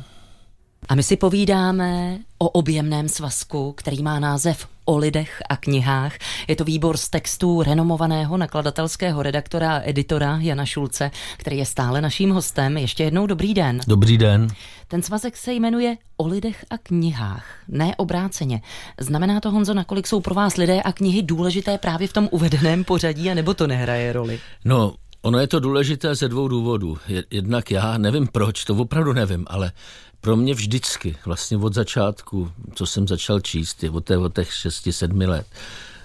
A 0.88 0.94
my 0.94 1.02
si 1.02 1.16
povídáme 1.16 2.18
o 2.38 2.48
objemném 2.48 3.08
svazku, 3.08 3.72
který 3.72 4.02
má 4.02 4.18
název 4.18 4.66
o 4.84 4.96
lidech 4.96 5.42
a 5.48 5.56
knihách. 5.56 6.12
Je 6.48 6.56
to 6.56 6.64
výbor 6.64 6.96
z 6.96 7.08
textů 7.08 7.62
renomovaného 7.62 8.36
nakladatelského 8.36 9.22
redaktora 9.22 9.76
a 9.76 9.80
editora 9.84 10.38
Jana 10.40 10.66
Šulce, 10.66 11.10
který 11.36 11.58
je 11.58 11.66
stále 11.66 12.00
naším 12.00 12.30
hostem. 12.30 12.76
Ještě 12.76 13.04
jednou 13.04 13.26
dobrý 13.26 13.54
den. 13.54 13.80
Dobrý 13.86 14.18
den. 14.18 14.48
Ten 14.88 15.02
svazek 15.02 15.36
se 15.36 15.52
jmenuje 15.52 15.96
O 16.16 16.26
lidech 16.26 16.64
a 16.70 16.78
knihách, 16.78 17.46
ne 17.68 17.96
obráceně. 17.96 18.62
Znamená 19.00 19.40
to, 19.40 19.50
Honzo, 19.50 19.74
nakolik 19.74 20.06
jsou 20.06 20.20
pro 20.20 20.34
vás 20.34 20.56
lidé 20.56 20.82
a 20.82 20.92
knihy 20.92 21.22
důležité 21.22 21.78
právě 21.78 22.08
v 22.08 22.12
tom 22.12 22.28
uvedeném 22.30 22.84
pořadí, 22.84 23.30
anebo 23.30 23.54
to 23.54 23.66
nehraje 23.66 24.12
roli? 24.12 24.40
No, 24.64 24.94
ono 25.22 25.38
je 25.38 25.46
to 25.46 25.60
důležité 25.60 26.14
ze 26.14 26.28
dvou 26.28 26.48
důvodů. 26.48 26.98
Jednak 27.30 27.70
já 27.70 27.98
nevím 27.98 28.26
proč, 28.26 28.64
to 28.64 28.74
opravdu 28.74 29.12
nevím, 29.12 29.44
ale 29.46 29.72
pro 30.20 30.36
mě 30.36 30.54
vždycky, 30.54 31.16
vlastně 31.26 31.56
od 31.56 31.74
začátku, 31.74 32.52
co 32.74 32.86
jsem 32.86 33.08
začal 33.08 33.40
číst, 33.40 33.82
je 33.82 33.90
od, 33.90 34.04
té, 34.04 34.18
od 34.18 34.34
těch 34.34 34.50
6-7 34.50 35.28
let, 35.28 35.46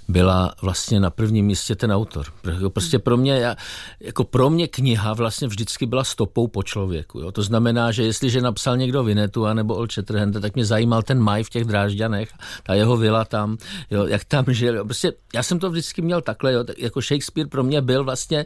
byla 0.08 0.56
vlastně 0.62 1.00
na 1.00 1.10
prvním 1.10 1.46
místě 1.46 1.76
ten 1.76 1.92
autor. 1.92 2.26
Prostě 2.70 3.00
pro 3.00 3.18
mě, 3.18 3.56
jako 4.00 4.24
pro 4.24 4.50
mě 4.50 4.68
kniha 4.68 5.14
vlastně 5.14 5.48
vždycky 5.48 5.86
byla 5.86 6.04
stopou 6.04 6.48
po 6.48 6.64
člověku. 6.64 7.20
Jo. 7.20 7.32
To 7.32 7.42
znamená, 7.42 7.92
že 7.92 8.04
jestliže 8.04 8.42
napsal 8.42 8.78
někdo 8.78 9.04
Vinetu 9.04 9.54
nebo 9.54 9.76
Old 9.76 9.92
Shatterhand, 9.92 10.42
tak 10.42 10.56
mě 10.56 10.66
zajímal 10.66 11.04
ten 11.04 11.20
maj 11.20 11.44
v 11.44 11.50
těch 11.50 11.66
Drážďanech, 11.66 12.30
ta 12.64 12.74
jeho 12.74 12.98
vila 12.98 13.26
tam, 13.26 13.58
jo, 13.92 14.06
jak 14.06 14.24
tam 14.24 14.46
žil. 14.48 14.84
Prostě 14.84 15.14
já 15.34 15.44
jsem 15.44 15.60
to 15.60 15.70
vždycky 15.70 16.02
měl 16.02 16.22
takhle, 16.22 16.54
jo, 16.54 16.64
jako 16.78 17.02
Shakespeare 17.02 17.50
pro 17.50 17.64
mě 17.64 17.82
byl 17.82 18.04
vlastně 18.04 18.46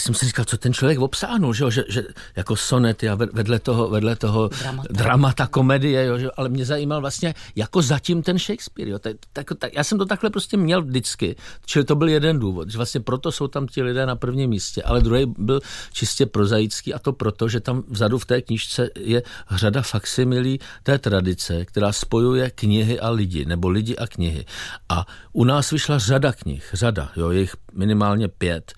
jsem 0.00 0.14
si 0.14 0.26
říkal, 0.26 0.44
co 0.44 0.56
ten 0.58 0.72
člověk 0.72 0.98
obsáhnul, 0.98 1.54
že, 1.54 1.70
že, 1.70 1.84
že 1.88 2.02
jako 2.36 2.56
sonety 2.56 3.08
a 3.08 3.14
vedle 3.14 3.58
toho, 3.58 3.88
vedle 3.88 4.16
toho 4.16 4.48
dramata, 4.48 4.88
dramata 4.90 5.46
komedie, 5.46 6.06
jo, 6.06 6.18
že, 6.18 6.30
ale 6.36 6.48
mě 6.48 6.64
zajímal 6.64 7.00
vlastně 7.00 7.34
jako 7.56 7.82
zatím 7.82 8.22
ten 8.22 8.38
Shakespeare. 8.38 8.88
Jo, 8.88 8.98
tak, 8.98 9.16
tak, 9.32 9.46
tak, 9.58 9.74
já 9.74 9.84
jsem 9.84 9.98
to 9.98 10.06
takhle 10.06 10.30
prostě 10.30 10.56
měl 10.56 10.82
vždycky, 10.82 11.36
čili 11.66 11.84
to 11.84 11.96
byl 11.96 12.08
jeden 12.08 12.38
důvod, 12.38 12.70
že 12.70 12.78
vlastně 12.78 13.00
proto 13.00 13.32
jsou 13.32 13.48
tam 13.48 13.66
ti 13.66 13.82
lidé 13.82 14.06
na 14.06 14.16
prvním 14.16 14.50
místě, 14.50 14.82
ale 14.82 15.00
druhý 15.00 15.26
byl 15.38 15.60
čistě 15.92 16.26
prozaický 16.26 16.94
a 16.94 16.98
to 16.98 17.12
proto, 17.12 17.48
že 17.48 17.60
tam 17.60 17.82
vzadu 17.88 18.18
v 18.18 18.26
té 18.26 18.42
knižce 18.42 18.90
je 18.96 19.22
řada 19.50 19.82
faksimilí 19.82 20.60
té 20.82 20.98
tradice, 20.98 21.64
která 21.64 21.92
spojuje 21.92 22.50
knihy 22.50 23.00
a 23.00 23.10
lidi, 23.10 23.44
nebo 23.44 23.68
lidi 23.68 23.96
a 23.96 24.06
knihy. 24.06 24.44
A 24.88 25.06
u 25.32 25.44
nás 25.44 25.70
vyšla 25.70 25.98
řada 25.98 26.32
knih, 26.32 26.70
řada, 26.72 27.10
jo, 27.16 27.30
je 27.30 27.40
jich 27.40 27.54
minimálně 27.72 28.28
pět, 28.28 28.72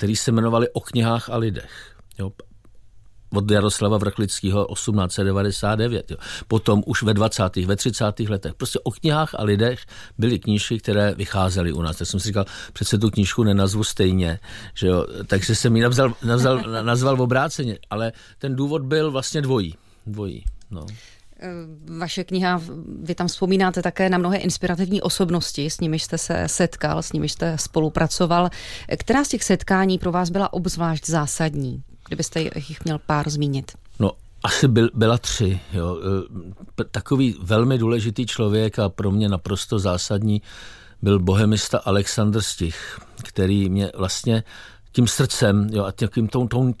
který 0.00 0.16
se 0.16 0.30
jmenovali 0.30 0.68
O 0.72 0.80
knihách 0.80 1.30
a 1.30 1.36
lidech. 1.36 1.96
Jo, 2.18 2.32
od 3.32 3.50
Jaroslava 3.50 3.98
Vrchlického 3.98 4.66
1899. 4.74 6.10
Jo. 6.10 6.16
Potom 6.48 6.82
už 6.86 7.02
ve 7.02 7.14
20. 7.14 7.56
ve 7.56 7.76
30. 7.76 8.20
letech. 8.20 8.54
Prostě 8.54 8.78
o 8.78 8.90
knihách 8.90 9.34
a 9.34 9.44
lidech 9.44 9.80
byly 10.18 10.38
knížky, 10.38 10.78
které 10.78 11.14
vycházely 11.14 11.72
u 11.72 11.82
nás. 11.82 11.96
Tak 11.96 12.08
jsem 12.08 12.20
si 12.20 12.28
říkal, 12.28 12.44
přece 12.72 12.98
tu 12.98 13.10
knížku 13.10 13.44
nenazvu 13.44 13.84
stejně, 13.84 14.38
že 14.74 14.86
jo. 14.86 15.06
takže 15.26 15.54
jsem 15.54 15.76
ji 15.76 15.82
nazval, 15.88 16.14
nazval, 16.22 16.62
nazval 16.82 17.16
v 17.16 17.20
obráceně. 17.20 17.78
Ale 17.90 18.12
ten 18.38 18.56
důvod 18.56 18.82
byl 18.82 19.10
vlastně 19.10 19.42
dvojí. 19.42 19.74
dvojí 20.06 20.44
no. 20.70 20.86
Eh, 21.42 21.48
vaše 21.98 22.24
kniha, 22.24 22.62
vy 23.02 23.14
tam 23.14 23.26
vzpomínáte 23.26 23.82
také 23.82 24.08
na 24.08 24.18
mnohé 24.18 24.38
inspirativní 24.38 25.02
osobnosti, 25.02 25.70
s 25.70 25.80
nimiž 25.80 26.02
jste 26.02 26.18
se 26.18 26.44
setkal, 26.46 27.02
s 27.02 27.12
nimiž 27.12 27.32
jste 27.32 27.58
spolupracoval. 27.58 28.50
Která 28.98 29.24
z 29.24 29.28
těch 29.28 29.44
setkání 29.44 29.98
pro 29.98 30.12
vás 30.12 30.30
byla 30.30 30.52
obzvlášť 30.52 31.06
zásadní, 31.06 31.82
kdybyste 32.08 32.40
jich 32.40 32.84
měl 32.84 32.98
pár 33.06 33.30
zmínit? 33.30 33.72
No, 33.98 34.12
asi 34.42 34.68
byl, 34.68 34.90
byla 34.94 35.18
tři. 35.18 35.60
Jo. 35.72 35.98
Eh, 36.80 36.84
takový 36.90 37.36
velmi 37.42 37.78
důležitý 37.78 38.26
člověk 38.26 38.78
a 38.78 38.88
pro 38.88 39.10
mě 39.10 39.28
naprosto 39.28 39.78
zásadní 39.78 40.42
byl 41.02 41.18
bohemista 41.18 41.78
Alexander 41.78 42.42
Stich, 42.42 43.00
který 43.22 43.68
mě 43.68 43.90
vlastně 43.96 44.44
tím 44.92 45.06
srdcem 45.06 45.68
jo, 45.72 45.84
a 45.84 45.92
tím, 45.92 46.08
tím, 46.28 46.28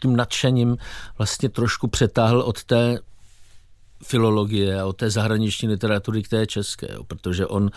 tím 0.02 0.16
nadšením 0.16 0.76
vlastně 1.18 1.48
trošku 1.48 1.86
přetáhl 1.88 2.40
od 2.40 2.64
té 2.64 2.98
filologie 4.04 4.80
a 4.80 4.86
o 4.86 4.92
té 4.92 5.10
zahraniční 5.10 5.68
literatury 5.68 6.22
k 6.22 6.28
té 6.28 6.46
české, 6.46 6.88
jo, 6.92 7.04
protože 7.04 7.46
on, 7.46 7.70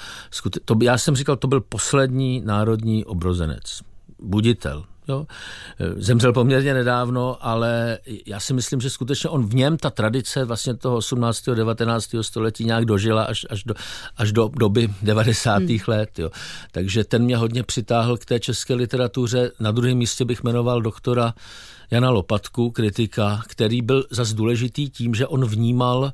to, 0.65 0.75
já 0.83 0.97
jsem 0.97 1.15
říkal, 1.15 1.35
to 1.35 1.47
byl 1.47 1.61
poslední 1.61 2.41
národní 2.45 3.05
obrozenec, 3.05 3.81
buditel, 4.19 4.85
Jo. 5.07 5.25
Zemřel 5.95 6.33
poměrně 6.33 6.73
nedávno, 6.73 7.37
ale 7.45 7.99
já 8.25 8.39
si 8.39 8.53
myslím, 8.53 8.81
že 8.81 8.89
skutečně 8.89 9.29
on 9.29 9.45
v 9.47 9.55
něm 9.55 9.77
ta 9.77 9.89
tradice 9.89 10.45
vlastně 10.45 10.73
toho 10.73 10.95
18. 10.95 11.45
19. 11.45 12.15
století 12.21 12.65
nějak 12.65 12.85
dožila 12.85 13.23
až, 13.23 13.45
až, 13.49 13.63
do, 13.63 13.73
až 14.17 14.31
do 14.31 14.49
doby 14.59 14.89
90. 15.01 15.63
Hmm. 15.63 15.77
let. 15.87 16.19
Jo. 16.19 16.29
Takže 16.71 17.03
ten 17.03 17.23
mě 17.23 17.37
hodně 17.37 17.63
přitáhl 17.63 18.17
k 18.17 18.25
té 18.25 18.39
české 18.39 18.73
literatuře. 18.73 19.51
Na 19.59 19.71
druhém 19.71 19.97
místě 19.97 20.25
bych 20.25 20.43
jmenoval 20.43 20.81
doktora 20.81 21.33
Jana 21.93 22.09
Lopatku, 22.09 22.71
kritika, 22.71 23.43
který 23.47 23.81
byl 23.81 24.05
zas 24.09 24.33
důležitý 24.33 24.89
tím, 24.89 25.15
že 25.15 25.27
on 25.27 25.45
vnímal 25.45 26.13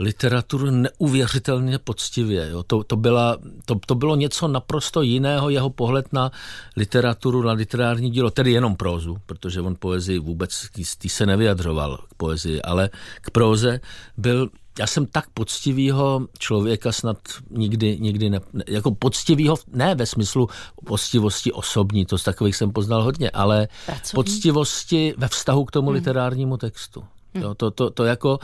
literaturu 0.00 0.70
neuvěřitelně 0.70 1.78
poctivě. 1.78 2.48
Jo. 2.50 2.62
To, 2.62 2.84
to, 2.84 2.96
byla, 2.96 3.36
to, 3.64 3.74
to 3.86 3.94
bylo 3.94 4.16
něco 4.16 4.48
naprosto 4.48 5.02
jiného, 5.02 5.50
jeho 5.50 5.70
pohled 5.70 6.12
na 6.12 6.30
literaturu, 6.76 7.42
na 7.42 7.52
literární 7.52 8.10
dílo, 8.10 8.30
tedy 8.30 8.52
jenom 8.52 8.76
prózu, 8.76 9.16
protože 9.26 9.60
on 9.60 9.76
poezii 9.78 10.18
vůbec 10.18 10.66
tý 10.98 11.08
se 11.08 11.26
nevyjadřoval 11.26 11.96
k 11.96 12.14
poezii, 12.14 12.62
ale 12.62 12.90
k 13.20 13.30
próze 13.30 13.80
byl 14.16 14.48
já 14.78 14.86
jsem 14.86 15.06
tak 15.06 15.30
poctivýho 15.34 16.28
člověka 16.38 16.92
snad 16.92 17.18
nikdy, 17.50 17.98
nikdy 18.00 18.30
ne, 18.30 18.40
jako 18.68 18.94
poctivýho, 18.94 19.56
ne 19.72 19.94
ve 19.94 20.06
smyslu 20.06 20.48
poctivosti 20.84 21.52
osobní, 21.52 22.06
to 22.06 22.18
z 22.18 22.22
takových 22.22 22.56
jsem 22.56 22.72
poznal 22.72 23.02
hodně, 23.02 23.30
ale 23.30 23.68
Pracovní. 23.86 24.14
poctivosti 24.14 25.14
ve 25.16 25.28
vztahu 25.28 25.64
k 25.64 25.70
tomu 25.70 25.86
hmm. 25.86 25.94
literárnímu 25.94 26.56
textu. 26.56 27.04
Hmm. 27.34 27.42
Jo, 27.42 27.54
to, 27.54 27.70
to, 27.70 27.90
to, 27.90 28.04
jako, 28.04 28.38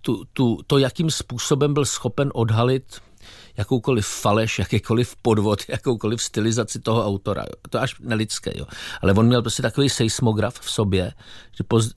tu, 0.00 0.24
tu, 0.32 0.58
to, 0.66 0.78
jakým 0.78 1.10
způsobem 1.10 1.74
byl 1.74 1.84
schopen 1.84 2.30
odhalit 2.34 3.00
jakoukoliv 3.56 4.06
faleš, 4.06 4.58
jakýkoliv 4.58 5.16
podvod, 5.22 5.62
jakoukoliv 5.68 6.22
stylizaci 6.22 6.80
toho 6.80 7.06
autora. 7.06 7.42
Jo. 7.42 7.54
To 7.70 7.80
až 7.80 7.96
nelidské. 8.00 8.52
Jo. 8.54 8.66
Ale 9.02 9.12
on 9.12 9.26
měl 9.26 9.42
prostě 9.42 9.62
takový 9.62 9.88
seismograf 9.88 10.60
v 10.60 10.70
sobě, 10.70 11.12
že 11.56 11.64
poz, 11.64 11.90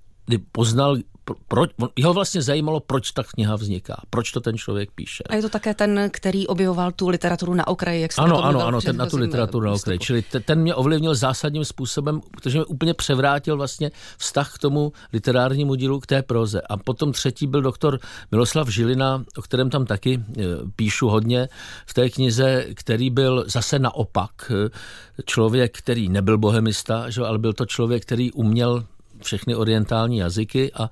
poznal, 0.51 0.97
proč, 1.47 1.71
jeho 1.95 2.13
vlastně 2.13 2.41
zajímalo, 2.41 2.79
proč 2.79 3.11
ta 3.11 3.23
kniha 3.23 3.55
vzniká, 3.55 4.01
proč 4.09 4.31
to 4.31 4.39
ten 4.39 4.57
člověk 4.57 4.91
píše. 4.91 5.23
A 5.29 5.35
je 5.35 5.41
to 5.41 5.49
také 5.49 5.73
ten, 5.73 6.09
který 6.13 6.47
objevoval 6.47 6.91
tu 6.91 7.09
literaturu 7.09 7.53
na 7.53 7.67
okraji, 7.67 8.01
jak 8.01 8.13
se 8.13 8.21
Ano, 8.21 8.43
ano, 8.43 8.67
ano, 8.67 8.81
ten 8.81 8.97
na 8.97 9.05
tu 9.05 9.17
literaturu 9.17 9.65
na 9.65 9.73
okraji. 9.73 9.99
Čili 9.99 10.21
ten 10.21 10.61
mě 10.61 10.75
ovlivnil 10.75 11.15
zásadním 11.15 11.65
způsobem, 11.65 12.21
protože 12.31 12.57
mě 12.57 12.65
úplně 12.65 12.93
převrátil 12.93 13.57
vlastně 13.57 13.91
vztah 14.17 14.53
k 14.53 14.57
tomu 14.57 14.91
literárnímu 15.13 15.75
dílu, 15.75 15.99
k 15.99 16.05
té 16.05 16.21
proze. 16.21 16.61
A 16.61 16.77
potom 16.77 17.11
třetí 17.11 17.47
byl 17.47 17.61
doktor 17.61 17.99
Miloslav 18.31 18.67
Žilina, 18.67 19.23
o 19.37 19.41
kterém 19.41 19.69
tam 19.69 19.85
taky 19.85 20.13
e, 20.13 20.43
píšu 20.75 21.07
hodně 21.09 21.47
v 21.85 21.93
té 21.93 22.09
knize, 22.09 22.65
který 22.73 23.09
byl 23.09 23.43
zase 23.47 23.79
naopak 23.79 24.31
e, 24.51 24.69
člověk, 25.25 25.77
který 25.77 26.09
nebyl 26.09 26.37
bohemista, 26.37 27.09
že, 27.09 27.21
ale 27.21 27.37
byl 27.37 27.53
to 27.53 27.65
člověk, 27.65 28.03
který 28.03 28.31
uměl 28.31 28.83
všechny 29.23 29.55
orientální 29.55 30.17
jazyky 30.17 30.73
a 30.73 30.89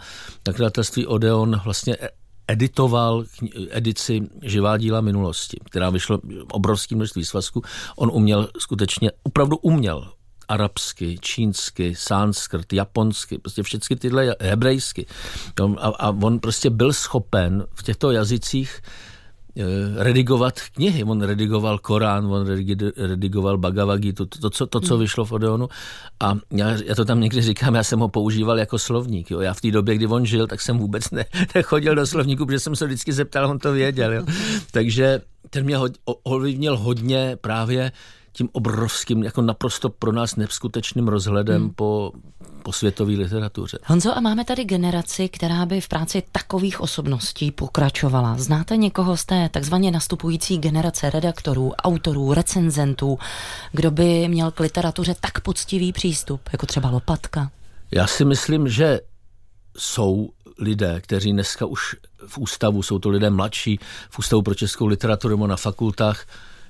nakladatelství 0.48 1.08
Odeon 1.08 1.62
vlastně 1.66 1.98
e- 2.02 2.10
editoval 2.48 3.24
edici 3.70 4.22
Živá 4.42 4.78
díla 4.78 5.02
minulosti, 5.02 5.58
která 5.66 5.90
vyšla 5.90 6.20
obrovský 6.52 6.96
množství 6.96 7.26
svazků. 7.26 7.62
On 7.96 8.10
uměl 8.14 8.50
skutečně, 8.60 9.12
opravdu 9.24 9.58
uměl 9.58 10.12
arabsky, 10.48 11.18
čínsky, 11.22 11.96
sanskrt, 11.96 12.74
japonsky, 12.74 13.38
prostě 13.38 13.64
všechny 13.64 13.96
tyhle 13.96 14.36
hebrejsky. 14.42 15.06
A, 15.78 15.88
a 15.88 16.10
on 16.10 16.40
prostě 16.40 16.70
byl 16.70 16.94
schopen 16.94 17.66
v 17.74 17.84
těchto 17.84 18.12
jazycích 18.12 18.82
redigovat 19.96 20.60
knihy. 20.62 21.04
On 21.04 21.22
redigoval 21.22 21.80
Korán, 21.80 22.26
on 22.26 22.48
redigoval 22.98 23.58
Bhagavad 23.58 24.00
Gita, 24.00 24.26
to, 24.26 24.40
to, 24.40 24.50
co, 24.50 24.68
to, 24.68 24.80
co 24.80 24.94
hmm. 24.94 25.02
vyšlo 25.02 25.26
v 25.26 25.32
Odeonu. 25.32 25.70
A 26.20 26.38
já, 26.52 26.70
já 26.86 26.96
to 26.96 27.06
tam 27.06 27.22
někdy 27.22 27.42
říkám, 27.42 27.76
já 27.76 27.84
jsem 27.84 28.00
ho 28.00 28.08
používal 28.08 28.60
jako 28.60 28.80
slovník. 28.80 29.32
Jo. 29.32 29.40
Já 29.40 29.54
v 29.54 29.62
té 29.62 29.72
době, 29.72 29.96
kdy 29.96 30.08
on 30.08 30.26
žil, 30.26 30.48
tak 30.48 30.62
jsem 30.62 30.78
vůbec 30.78 31.12
ne, 31.12 31.26
nechodil 31.56 31.96
do 31.96 32.08
slovníku, 32.08 32.46
protože 32.46 32.60
jsem 32.60 32.76
se 32.76 32.86
vždycky 32.86 33.14
zeptal, 33.14 33.50
on 33.50 33.60
to 33.60 33.72
věděl. 33.72 34.14
Jo. 34.14 34.26
Takže 34.72 35.22
ten 35.50 35.66
mě 35.66 35.78
ovlivnil 36.24 36.78
hodně 36.78 37.38
právě 37.42 37.92
tím 38.36 38.50
obrovským, 38.52 39.24
jako 39.24 39.42
naprosto 39.42 39.90
pro 39.90 40.12
nás 40.12 40.36
neskutečným 40.36 41.08
rozhledem 41.08 41.62
hmm. 41.62 41.74
po, 41.74 42.12
po 42.64 42.72
světové 42.72 43.12
literatuře. 43.12 43.78
Honzo, 43.86 44.18
a 44.18 44.20
máme 44.20 44.46
tady 44.46 44.64
generaci, 44.64 45.30
která 45.30 45.66
by 45.66 45.82
v 45.82 45.88
práci 45.88 46.24
takových 46.32 46.82
osobností 46.82 47.52
pokračovala. 47.52 48.36
Znáte 48.38 48.78
někoho 48.78 49.18
z 49.18 49.26
té 49.26 49.50
takzvaně 49.50 49.92
nastupující 49.92 50.58
generace 50.58 51.10
redaktorů, 51.10 51.72
autorů, 51.72 52.34
recenzentů, 52.34 53.20
kdo 53.72 53.92
by 53.92 54.28
měl 54.28 54.52
k 54.52 54.60
literatuře 54.60 55.16
tak 55.22 55.40
poctivý 55.40 55.94
přístup, 55.94 56.42
jako 56.52 56.66
třeba 56.66 56.90
Lopatka? 56.90 57.52
Já 57.92 58.08
si 58.08 58.26
myslím, 58.26 58.70
že 58.70 59.00
jsou 59.78 60.30
lidé, 60.60 61.02
kteří 61.02 61.32
dneska 61.32 61.66
už 61.66 61.96
v 62.28 62.38
ústavu, 62.38 62.84
jsou 62.84 63.00
to 63.00 63.10
lidé 63.10 63.30
mladší, 63.30 63.80
v 64.10 64.20
ústavu 64.20 64.42
pro 64.42 64.54
českou 64.54 64.86
literaturu 64.86 65.34
nebo 65.34 65.48
na 65.48 65.56
fakultách, 65.56 66.26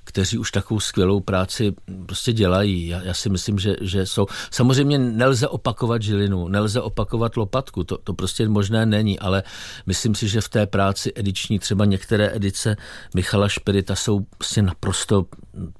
kteří 0.05 0.37
už 0.37 0.51
takovou 0.51 0.79
skvělou 0.79 1.19
práci 1.19 1.73
prostě 2.05 2.33
dělají. 2.33 2.87
Já, 2.87 3.01
já 3.01 3.13
si 3.13 3.29
myslím, 3.29 3.59
že, 3.59 3.75
že 3.81 4.05
jsou. 4.05 4.27
Samozřejmě 4.51 4.97
nelze 4.99 5.47
opakovat 5.47 6.01
žilinu, 6.01 6.47
nelze 6.47 6.81
opakovat 6.81 7.37
lopatku, 7.37 7.83
to, 7.83 7.97
to 7.97 8.13
prostě 8.13 8.47
možné 8.47 8.85
není, 8.85 9.19
ale 9.19 9.43
myslím 9.85 10.15
si, 10.15 10.27
že 10.27 10.41
v 10.41 10.49
té 10.49 10.65
práci 10.65 11.11
ediční 11.15 11.59
třeba 11.59 11.85
některé 11.85 12.35
edice 12.35 12.75
Michala 13.15 13.49
Špirita 13.49 13.95
jsou 13.95 14.19
prostě 14.37 14.61
naprosto 14.61 15.25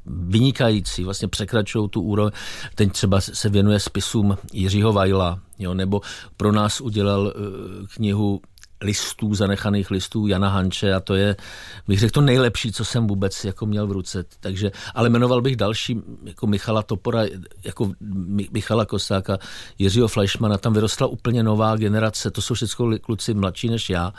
vynikající, 0.06 1.04
vlastně 1.04 1.28
překračují 1.28 1.90
tu 1.90 2.02
úroveň. 2.02 2.32
Ten 2.76 2.90
třeba 2.90 3.22
se 3.22 3.50
věnuje 3.50 3.80
spisům 3.80 4.38
Jiřího 4.54 4.94
Vajla, 4.94 5.40
jo, 5.60 5.74
nebo 5.74 6.02
pro 6.38 6.52
nás 6.52 6.82
udělal 6.82 7.22
uh, 7.22 7.32
knihu 7.88 8.42
listů, 8.82 9.36
zanechaných 9.36 9.92
listů 9.92 10.28
Jana 10.28 10.50
Hanče 10.50 10.94
a 10.94 11.00
to 11.00 11.16
je, 11.16 11.36
bych 11.88 12.00
řekl, 12.00 12.12
to 12.12 12.22
nejlepší, 12.22 12.72
co 12.72 12.86
jsem 12.86 13.08
vůbec 13.08 13.46
jako 13.46 13.66
měl 13.66 13.88
v 13.88 13.92
ruce. 13.92 14.24
Takže, 14.40 14.72
ale 14.96 15.10
jmenoval 15.10 15.42
bych 15.42 15.56
další, 15.56 16.02
jako 16.24 16.48
Michala 16.48 16.84
Topora, 16.84 17.24
jako 17.64 17.92
Michala 18.52 18.86
Kosáka, 18.86 19.38
Jiřího 19.78 20.08
Fleischmana, 20.08 20.58
tam 20.58 20.74
vyrostla 20.74 21.08
úplně 21.08 21.44
nová 21.44 21.76
generace, 21.76 22.32
to 22.32 22.42
jsou 22.42 22.54
všechno 22.54 23.00
kluci 23.00 23.34
mladší 23.34 23.70
než 23.70 23.90
já 23.90 24.14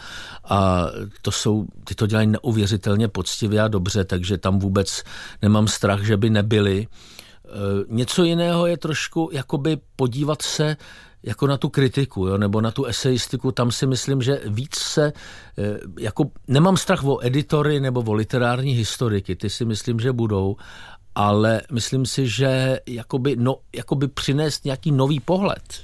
a 0.45 0.87
to 1.23 1.33
jsou, 1.33 1.67
ty 1.85 1.95
to 1.95 2.07
dělají 2.07 2.27
neuvěřitelně 2.27 3.09
poctivě 3.09 3.61
a 3.61 3.69
dobře, 3.69 4.05
takže 4.05 4.39
tam 4.39 4.59
vůbec 4.59 5.03
nemám 5.43 5.69
strach, 5.69 6.03
že 6.03 6.17
by 6.17 6.31
nebyli. 6.31 6.87
E, 6.87 7.49
něco 7.89 8.25
jiného 8.25 8.67
je 8.67 8.77
trošku 8.77 9.31
jakoby 9.33 9.79
podívat 9.97 10.43
se 10.43 10.77
jako 11.27 11.47
na 11.47 11.57
tu 11.57 11.69
kritiku, 11.69 12.27
jo, 12.27 12.39
nebo 12.39 12.61
na 12.61 12.71
tu 12.71 12.85
eseistiku, 12.85 13.53
tam 13.53 13.73
si 13.73 13.87
myslím, 13.87 14.23
že 14.23 14.41
víc 14.47 14.75
se, 14.75 15.13
eh, 15.59 15.79
jako 15.99 16.31
nemám 16.49 16.77
strach 16.77 17.05
o 17.05 17.27
editory 17.27 17.81
nebo 17.81 18.03
o 18.07 18.13
literární 18.13 18.73
historiky, 18.73 19.37
ty 19.37 19.51
si 19.51 19.65
myslím, 19.65 20.01
že 20.01 20.13
budou, 20.13 20.57
ale 21.15 21.63
myslím 21.73 22.07
si, 22.07 22.29
že 22.29 22.81
jakoby, 22.87 23.37
no, 23.37 23.57
jakoby 23.75 24.09
přinést 24.09 24.65
nějaký 24.65 24.93
nový 24.93 25.21
pohled, 25.21 25.75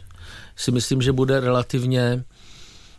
si 0.56 0.70
myslím, 0.70 1.02
že 1.02 1.12
bude 1.12 1.40
relativně 1.40 2.24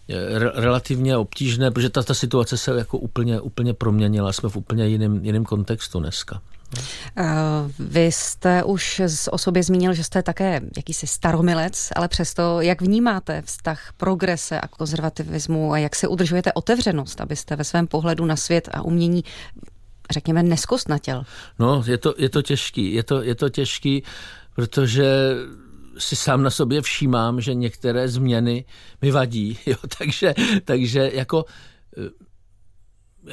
eh, 0.10 0.40
re, 0.40 0.52
relativně 0.56 1.18
obtížné, 1.18 1.72
protože 1.72 1.90
ta, 1.90 2.04
ta 2.04 2.14
situace 2.14 2.58
se 2.58 2.72
jako 2.78 2.98
úplně, 2.98 3.42
úplně 3.42 3.74
proměnila, 3.74 4.34
jsme 4.34 4.50
v 4.50 4.56
úplně 4.56 4.88
jiném 4.88 5.46
kontextu 5.46 6.00
dneska. 6.00 6.42
Eh, 7.18 7.24
vy 7.80 8.06
jste 8.06 8.64
už 8.64 9.02
o 9.32 9.38
sobě 9.38 9.64
zmínil, 9.64 9.94
že 9.94 10.04
jste 10.04 10.24
také 10.24 10.62
jakýsi 10.78 11.08
staromilec, 11.08 11.90
ale 11.96 12.08
přesto, 12.08 12.62
jak 12.62 12.82
vnímáte 12.82 13.42
vztah 13.42 13.94
progrese 13.98 14.62
a 14.62 14.68
konzervativismu 14.68 15.74
a 15.74 15.78
jak 15.78 15.96
se 15.96 16.08
udržujete 16.08 16.54
otevřenost, 16.54 17.22
abyste 17.22 17.56
ve 17.56 17.64
svém 17.64 17.88
pohledu 17.88 18.26
na 18.26 18.36
svět 18.36 18.70
a 18.72 18.82
umění 18.82 19.24
řekněme, 20.12 20.44
neskostnatěl? 20.44 21.24
No, 21.60 21.84
je 21.88 21.98
to, 21.98 22.14
je 22.18 22.30
to 22.30 22.42
těžký. 22.42 22.94
Je 22.94 23.04
to, 23.04 23.22
je 23.22 23.36
to 23.36 23.50
těžký, 23.50 24.04
protože 24.56 25.36
si 25.98 26.16
sám 26.16 26.44
na 26.44 26.50
sobě 26.50 26.82
všímám, 26.82 27.42
že 27.42 27.54
některé 27.54 28.08
změny 28.08 28.66
mi 29.02 29.12
vadí. 29.12 29.58
Jo? 29.66 29.76
Takže, 29.98 30.34
takže 30.66 31.12
jako 31.14 31.46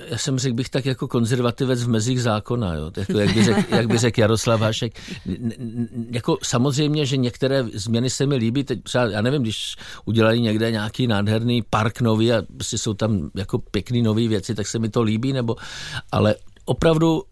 já 0.07 0.19
jsem 0.19 0.39
řekl 0.39 0.55
bych 0.55 0.69
tak 0.69 0.87
jako 0.87 1.09
konzervativec 1.09 1.83
v 1.83 1.89
mezích 1.89 2.23
zákona, 2.23 2.75
jo? 2.75 2.91
Jako, 2.97 3.19
jak, 3.19 3.35
by 3.35 3.45
řek, 3.45 3.71
jak 3.71 3.87
by 3.87 3.99
řekl 3.99 4.21
Jaroslav 4.21 4.61
Hašek. 4.61 4.93
Jako 6.11 6.39
samozřejmě, 6.43 7.07
že 7.07 7.17
některé 7.17 7.65
změny 7.75 8.11
se 8.11 8.27
mi 8.27 8.37
líbí, 8.37 8.65
teď 8.65 8.83
třeba, 8.83 9.05
já 9.05 9.23
nevím, 9.23 9.43
když 9.43 9.77
udělají 10.05 10.41
někde 10.41 10.71
nějaký 10.71 11.07
nádherný 11.07 11.63
park 11.71 12.01
nový 12.01 12.33
a 12.33 12.43
prostě 12.57 12.79
jsou 12.79 12.95
tam 12.95 13.31
jako 13.35 13.59
pěkný 13.59 14.03
nové 14.03 14.29
věci, 14.29 14.55
tak 14.55 14.67
se 14.67 14.79
mi 14.79 14.89
to 14.89 15.03
líbí, 15.03 15.33
nebo, 15.33 15.57
ale 16.13 16.35
opravdu 16.65 17.23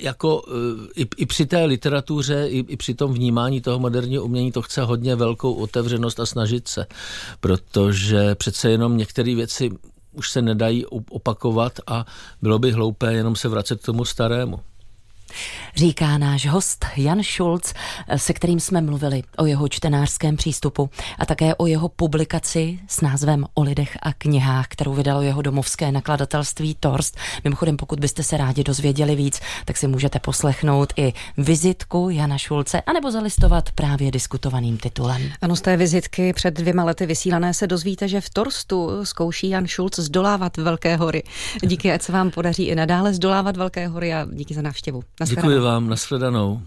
jako 0.00 0.42
i, 0.96 1.06
i 1.16 1.26
při 1.26 1.46
té 1.46 1.64
literatuře, 1.64 2.46
i, 2.48 2.58
i 2.58 2.76
při 2.76 2.94
tom 2.94 3.14
vnímání 3.14 3.60
toho 3.60 3.78
moderního 3.78 4.24
umění 4.24 4.52
to 4.52 4.62
chce 4.62 4.82
hodně 4.82 5.16
velkou 5.16 5.52
otevřenost 5.52 6.20
a 6.20 6.26
snažit 6.26 6.68
se, 6.68 6.86
protože 7.40 8.34
přece 8.34 8.70
jenom 8.70 8.96
některé 8.96 9.34
věci 9.34 9.70
už 10.12 10.30
se 10.30 10.42
nedají 10.42 10.86
opakovat 10.86 11.72
a 11.86 12.06
bylo 12.42 12.58
by 12.58 12.72
hloupé 12.72 13.12
jenom 13.12 13.36
se 13.36 13.48
vracet 13.48 13.82
k 13.82 13.86
tomu 13.86 14.04
starému. 14.04 14.60
Říká 15.76 16.18
náš 16.18 16.46
host 16.46 16.86
Jan 16.96 17.22
Schulz, 17.22 17.74
se 18.16 18.32
kterým 18.32 18.60
jsme 18.60 18.80
mluvili 18.80 19.22
o 19.38 19.46
jeho 19.46 19.68
čtenářském 19.68 20.36
přístupu 20.36 20.90
a 21.18 21.26
také 21.26 21.54
o 21.54 21.66
jeho 21.66 21.88
publikaci 21.88 22.78
s 22.88 23.00
názvem 23.00 23.46
O 23.54 23.62
lidech 23.62 23.98
a 24.02 24.12
knihách, 24.12 24.66
kterou 24.68 24.94
vydalo 24.94 25.22
jeho 25.22 25.42
domovské 25.42 25.92
nakladatelství 25.92 26.76
Torst. 26.80 27.16
Mimochodem, 27.44 27.76
pokud 27.76 28.00
byste 28.00 28.22
se 28.22 28.36
rádi 28.36 28.64
dozvěděli 28.64 29.16
víc, 29.16 29.40
tak 29.64 29.76
si 29.76 29.88
můžete 29.88 30.18
poslechnout 30.18 30.92
i 30.96 31.12
vizitku 31.36 32.10
Jana 32.10 32.38
Šulce 32.38 32.80
anebo 32.80 33.10
zalistovat 33.10 33.72
právě 33.72 34.10
diskutovaným 34.10 34.78
titulem. 34.78 35.22
Ano, 35.42 35.56
z 35.56 35.60
té 35.60 35.76
vizitky 35.76 36.32
před 36.32 36.54
dvěma 36.54 36.84
lety 36.84 37.06
vysílané 37.06 37.54
se 37.54 37.66
dozvíte, 37.66 38.08
že 38.08 38.20
v 38.20 38.30
Torstu 38.30 39.04
zkouší 39.04 39.48
Jan 39.48 39.66
Šulc 39.66 39.98
zdolávat 39.98 40.56
Velké 40.56 40.96
hory. 40.96 41.22
Díky, 41.62 41.92
ať 41.92 42.02
se 42.02 42.12
vám 42.12 42.30
podaří 42.30 42.64
i 42.64 42.74
nadále 42.74 43.14
zdolávat 43.14 43.56
Velké 43.56 43.88
hory 43.88 44.14
a 44.14 44.26
díky 44.32 44.54
za 44.54 44.62
návštěvu. 44.62 45.02
Děkuji 45.24 45.58
vám, 45.58 45.88
nashledanou. 45.88 46.62